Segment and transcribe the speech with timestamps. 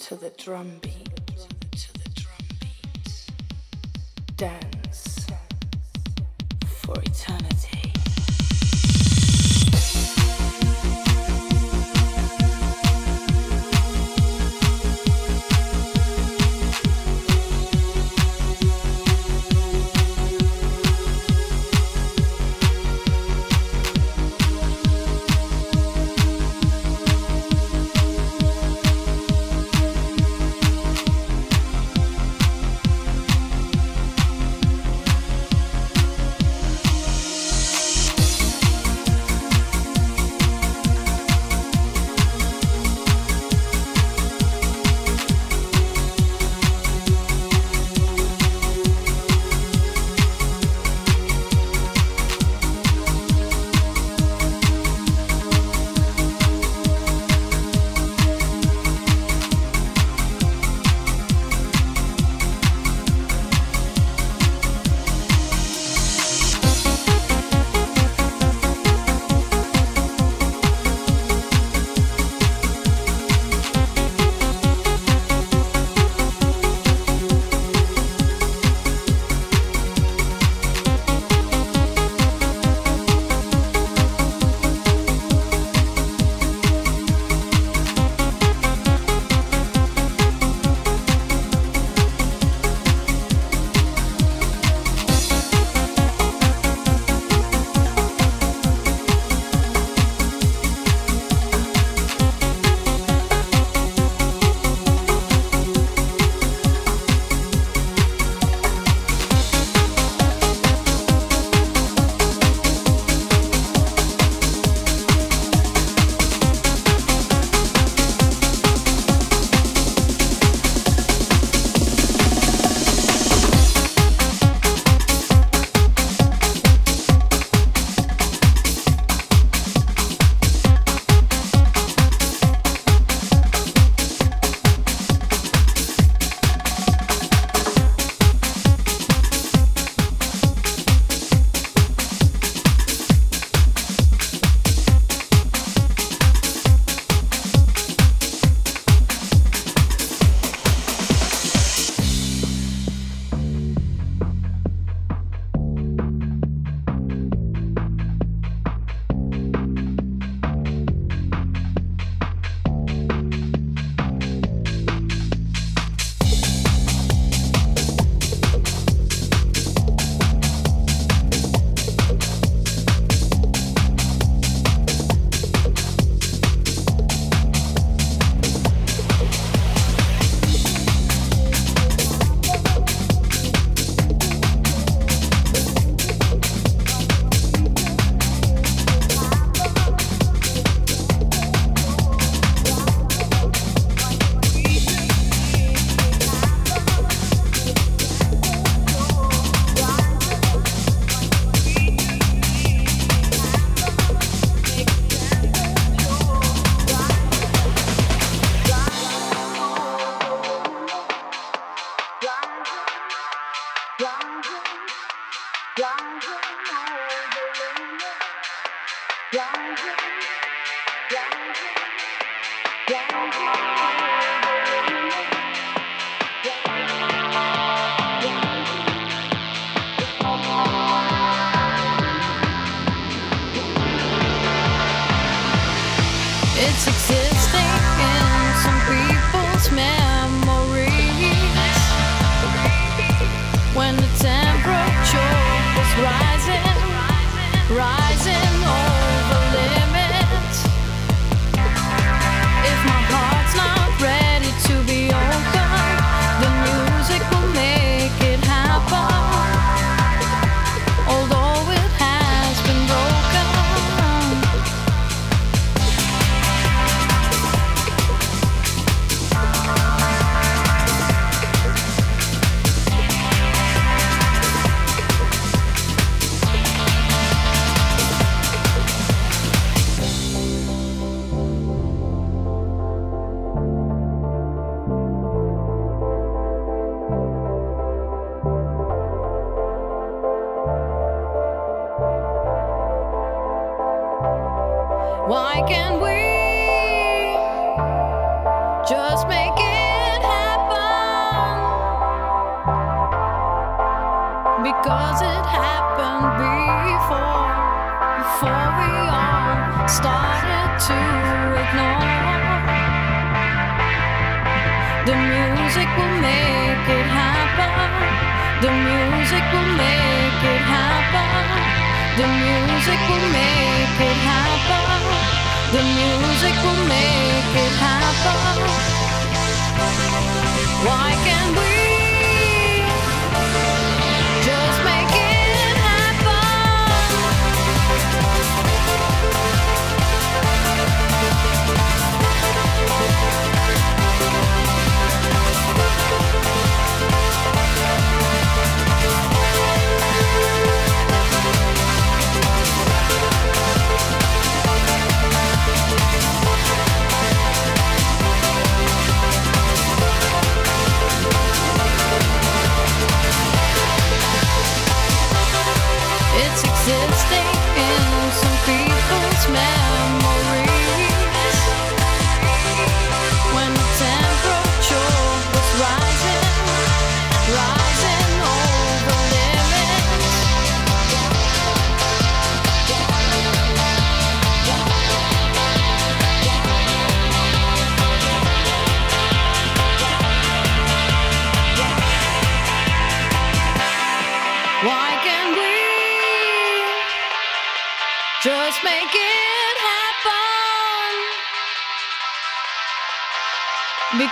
[0.00, 1.08] to the drum beat.
[4.36, 4.69] Dance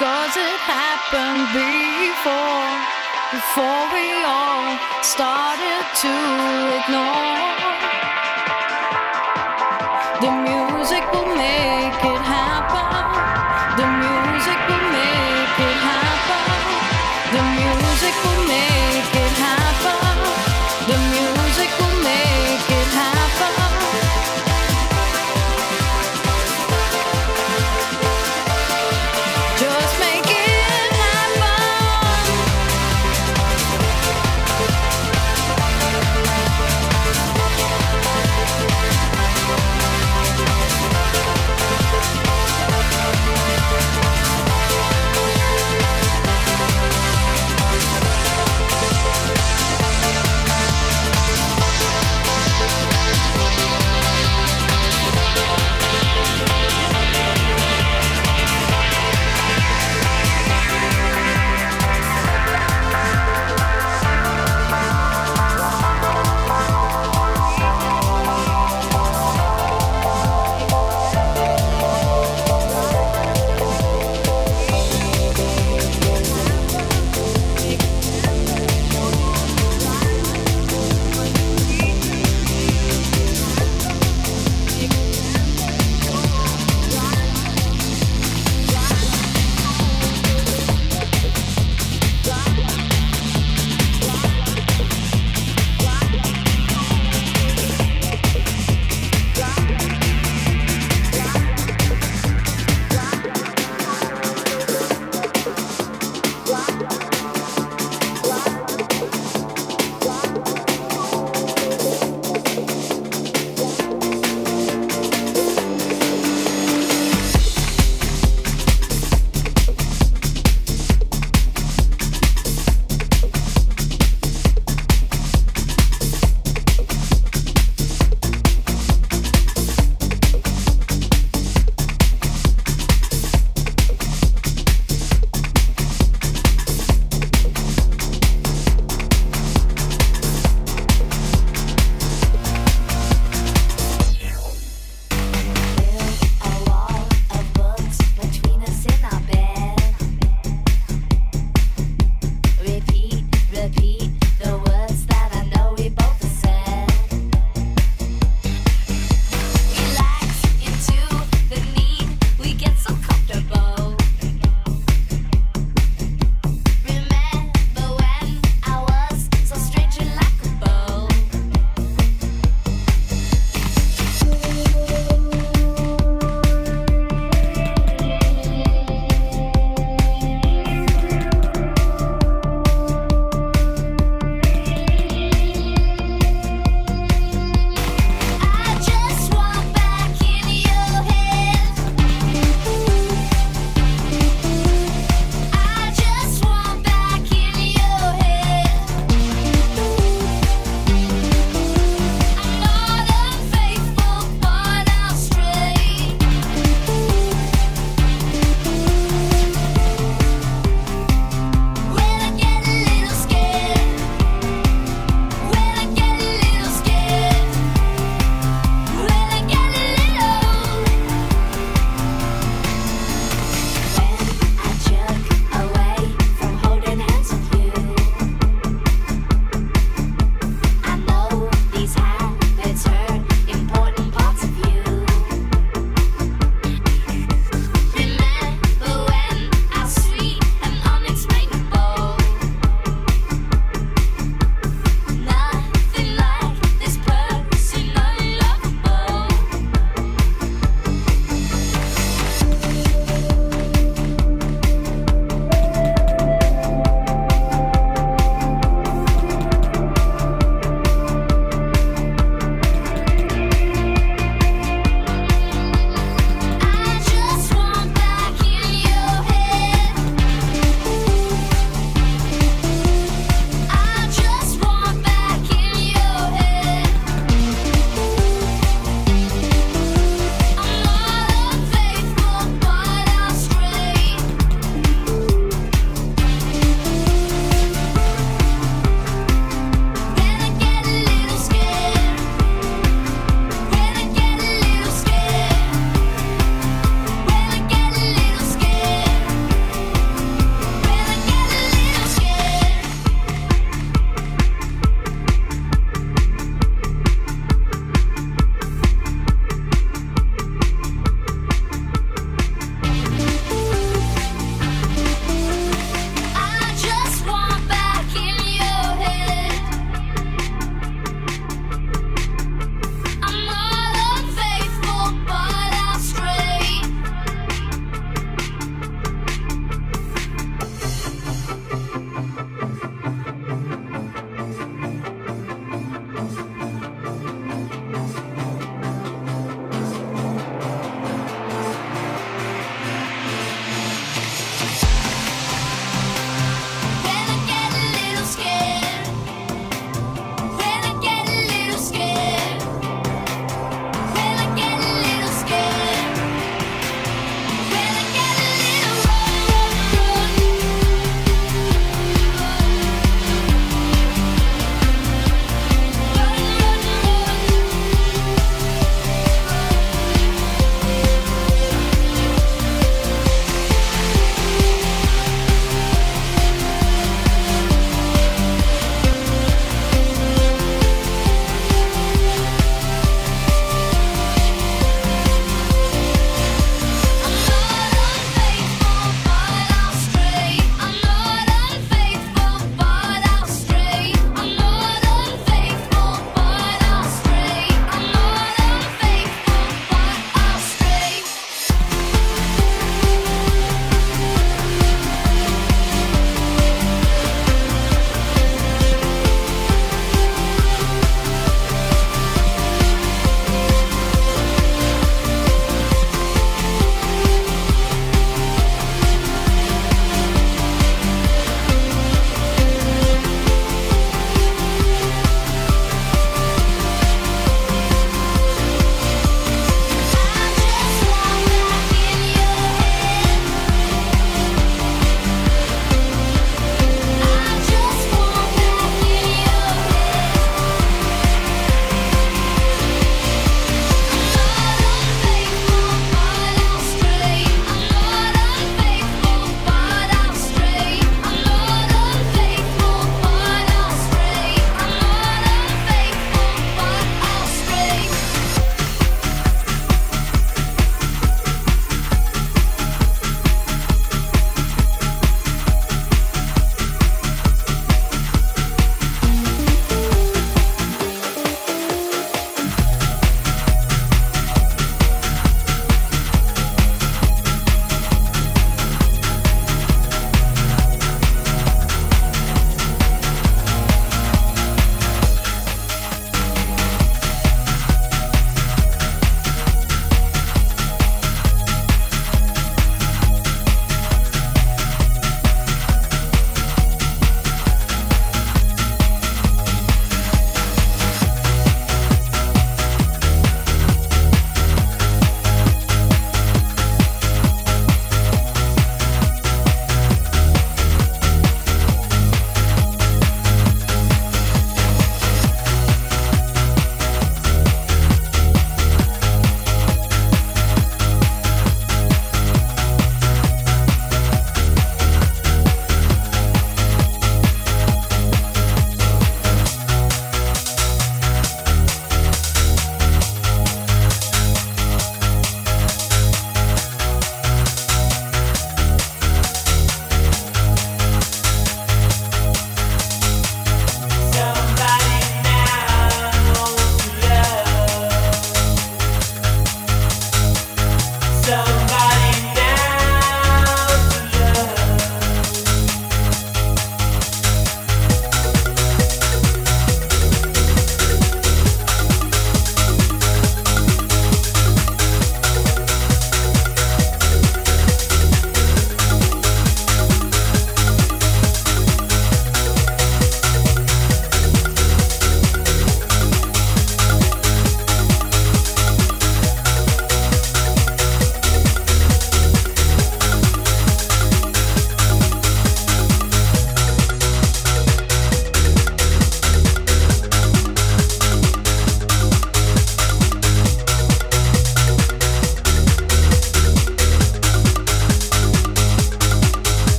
[0.00, 2.72] Because it happened before,
[3.36, 6.14] before we all started to
[6.80, 7.36] ignore.
[10.24, 12.19] The music will make it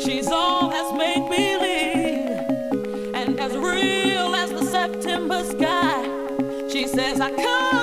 [0.00, 2.28] I all that's name of.
[3.14, 6.02] And as real as the September sky.
[6.70, 7.81] she walks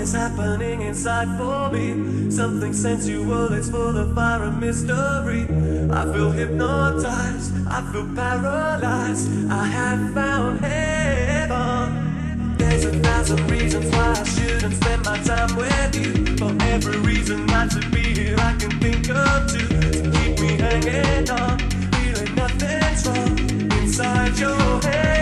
[0.00, 2.30] always happening inside for me.
[2.30, 5.42] Something sensual, it's full of fire and mystery.
[5.92, 9.28] I feel hypnotized, I feel paralyzed.
[9.50, 12.56] I have found heaven.
[12.56, 16.36] There's a thousand reasons why I shouldn't spend my time with you.
[16.38, 20.56] For every reason not to be here, I can think of two to keep me
[20.56, 21.58] hanging on.
[21.92, 23.38] Feeling nothing's wrong
[23.82, 25.19] inside your head.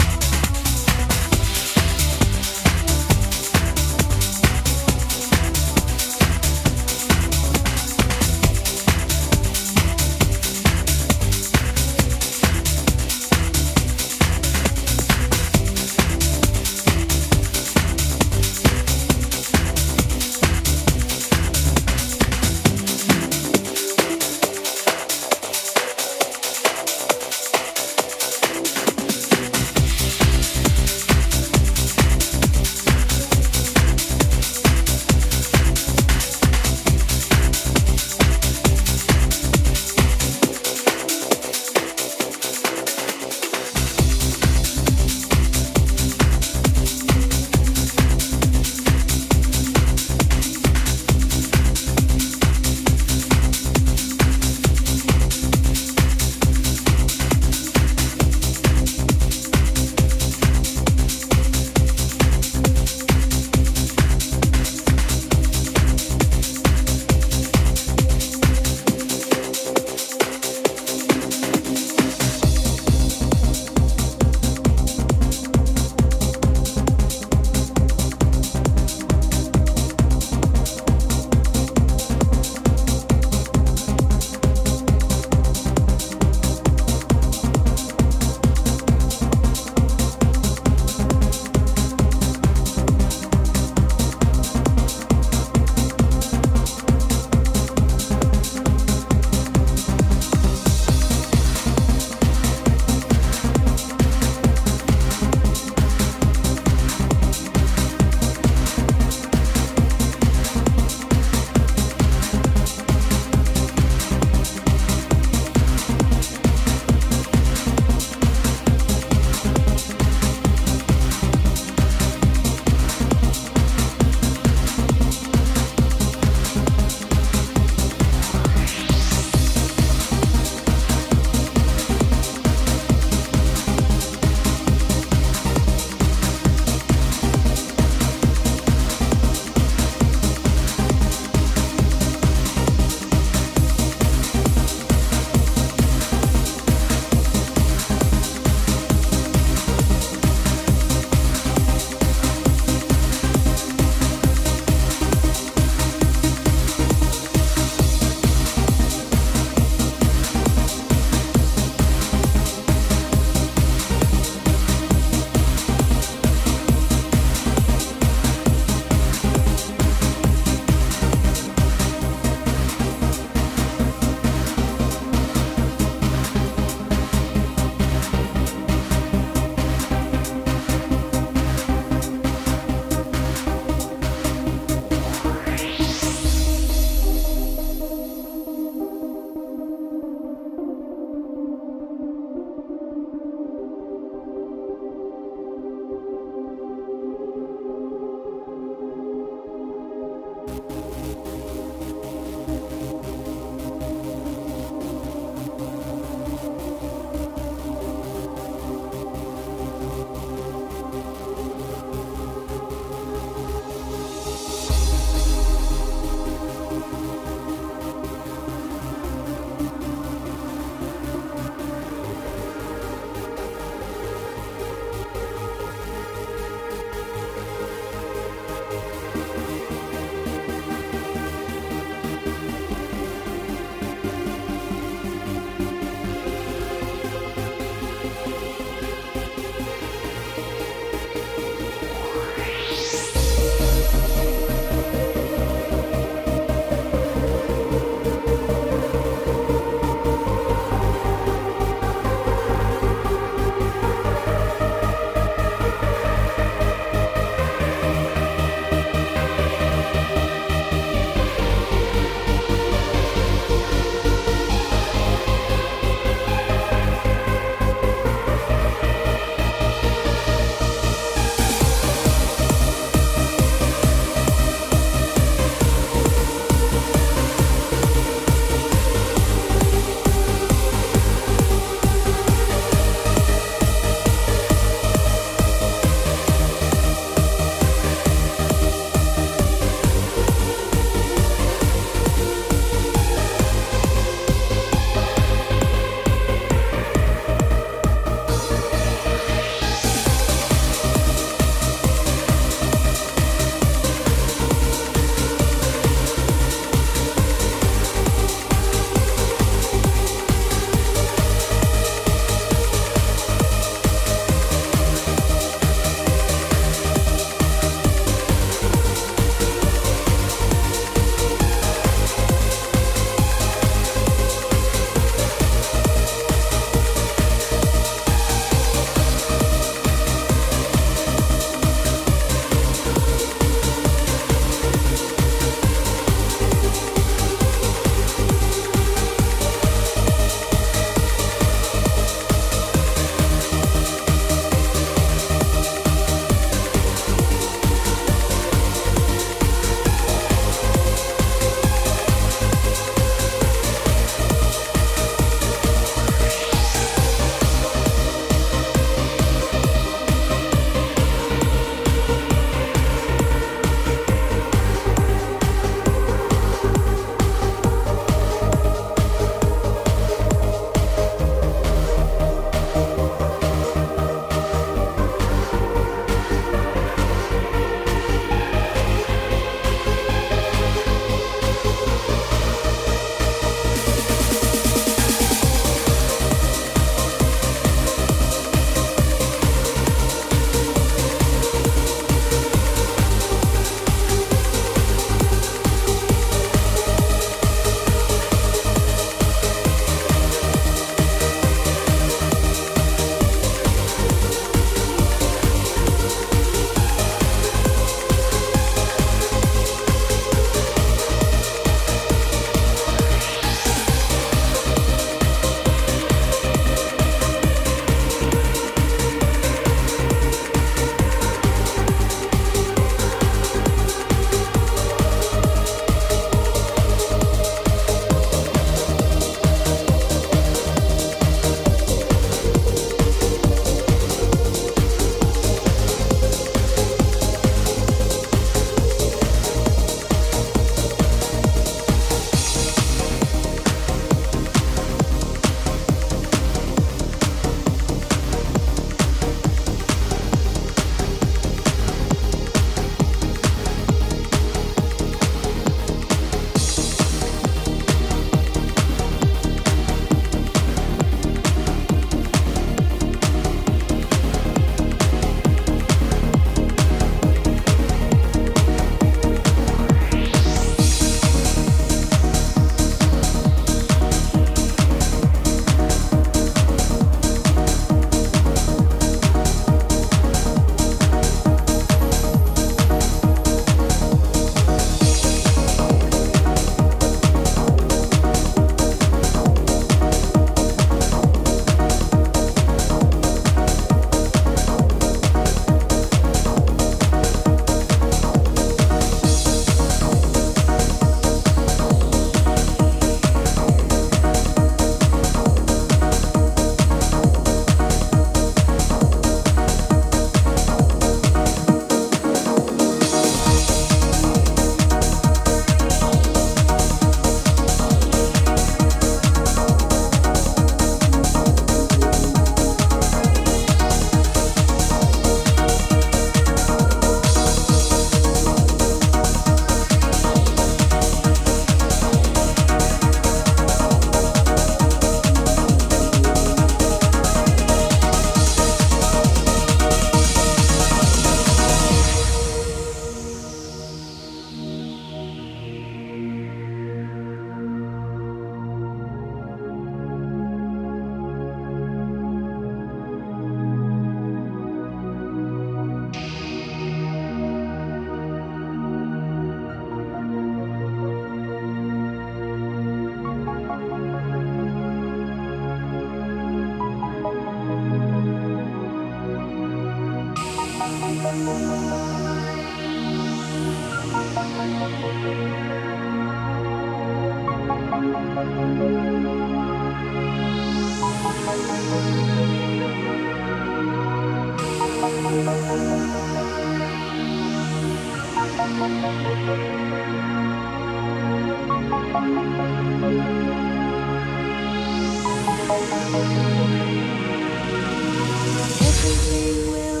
[598.83, 600.00] Everything will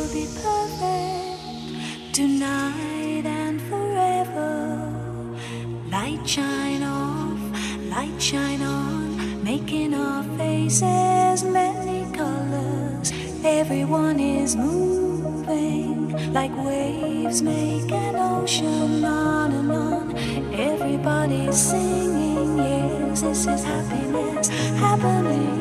[8.01, 13.11] light shine on, making our faces many colors.
[13.43, 20.17] Everyone is moving like waves make an ocean on and on.
[20.71, 24.47] Everybody's singing, yes, this is happiness
[24.83, 25.60] happening.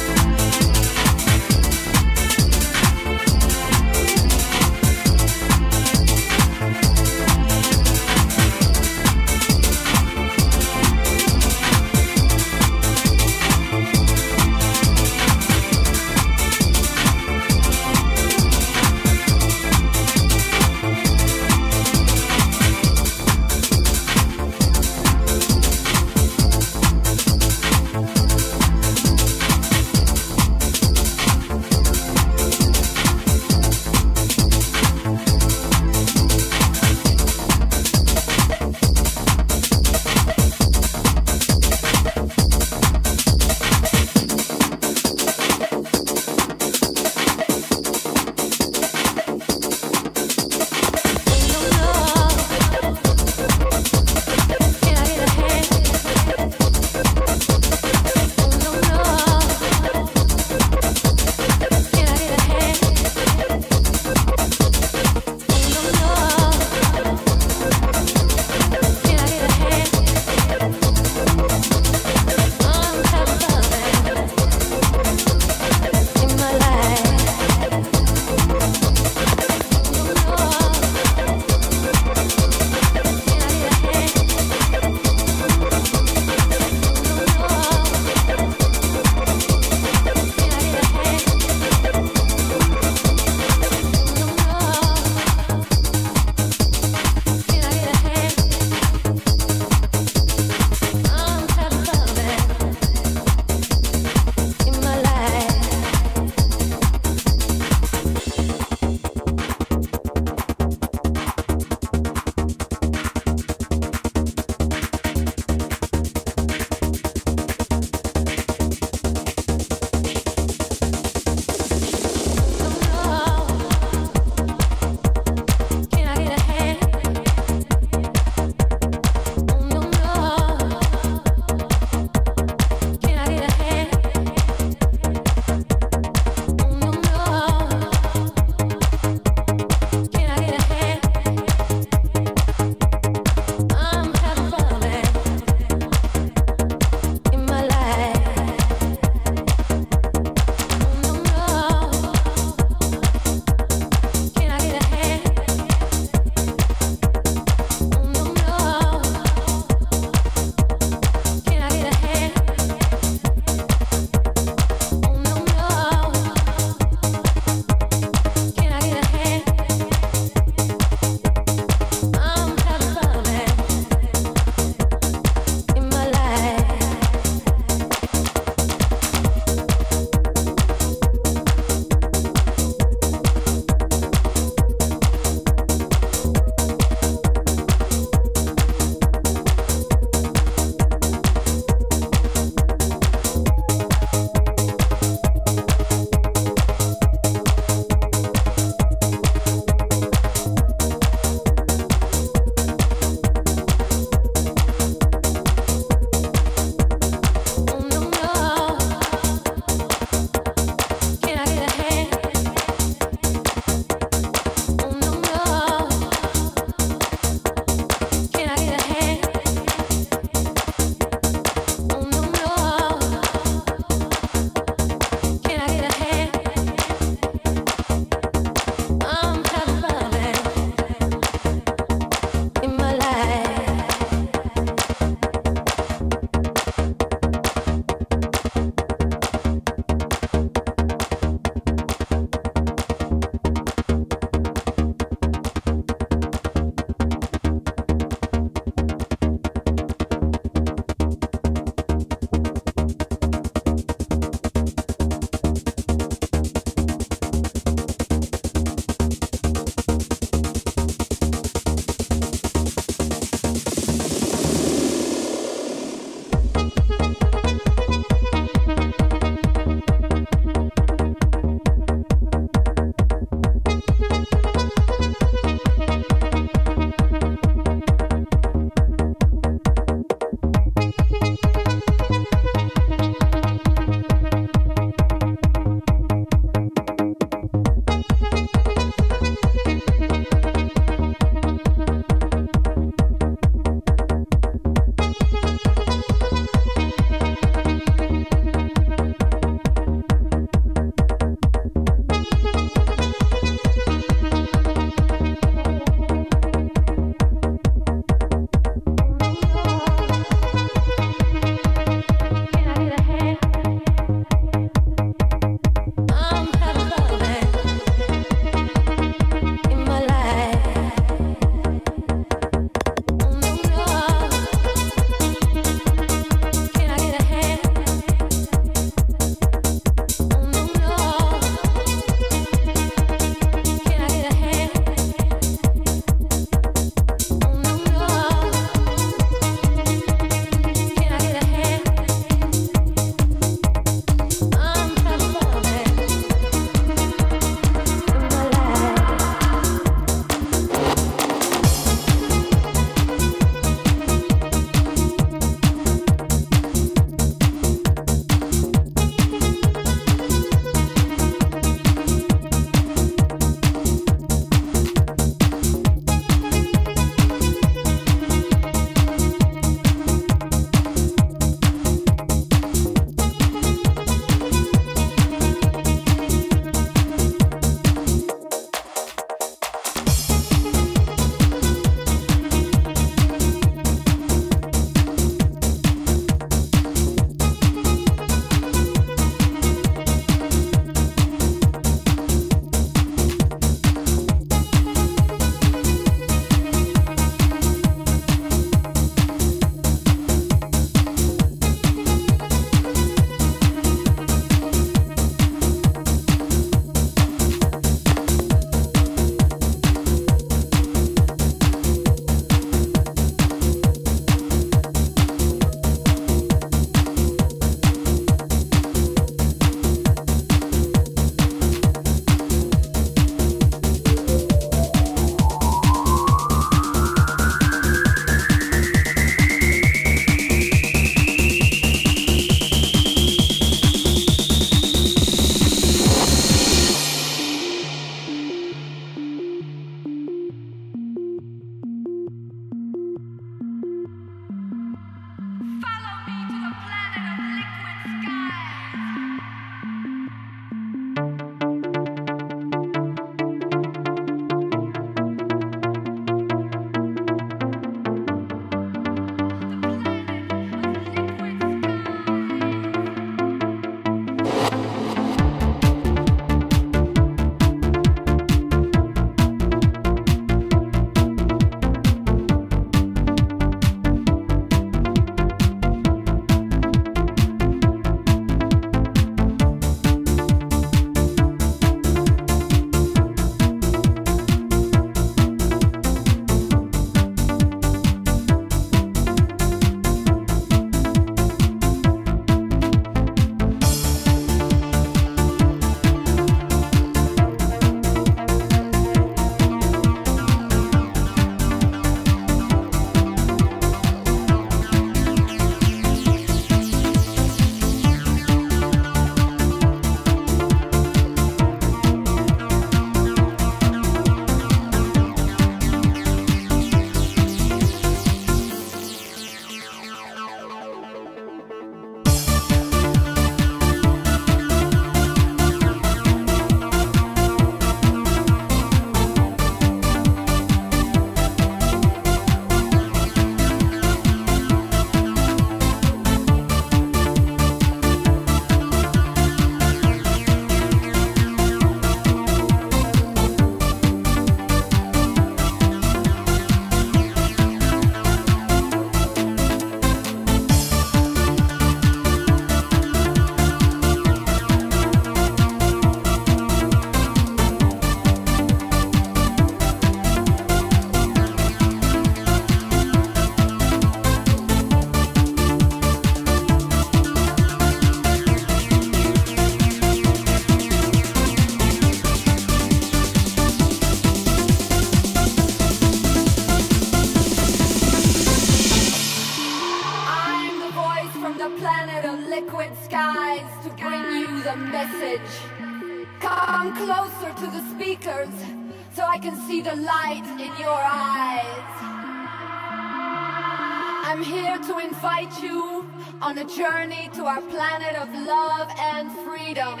[595.22, 596.10] Invite you
[596.40, 600.00] on a journey to our planet of love and freedom.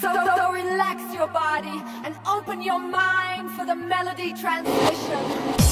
[0.00, 5.71] So, so relax your body and open your mind for the melody transmission.